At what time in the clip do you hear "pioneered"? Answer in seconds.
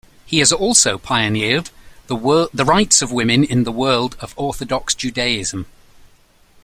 0.97-1.69